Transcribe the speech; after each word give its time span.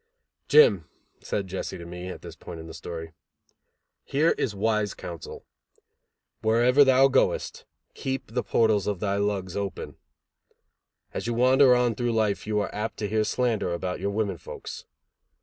"Jim," 0.47 0.85
said 1.19 1.45
Jesse 1.45 1.77
to 1.77 1.85
me, 1.85 2.07
at 2.07 2.23
this 2.23 2.35
point 2.35 2.59
in 2.59 2.65
the 2.65 2.73
story, 2.73 3.13
"here 4.03 4.31
is 4.31 4.55
wise 4.55 4.95
council. 4.95 5.45
Wherever 6.41 6.83
thou 6.83 7.07
goest, 7.07 7.65
keep 7.93 8.25
the 8.31 8.41
portals 8.41 8.87
of 8.87 8.99
thy 8.99 9.17
lugs 9.17 9.55
open; 9.55 9.97
as 11.13 11.27
you 11.27 11.35
wander 11.35 11.75
on 11.75 11.93
through 11.93 12.13
life 12.13 12.47
you 12.47 12.59
are 12.61 12.73
apt 12.73 12.97
to 12.97 13.07
hear 13.07 13.23
slander 13.23 13.71
about 13.75 13.99
your 13.99 14.09
women 14.09 14.39
folks. 14.39 14.85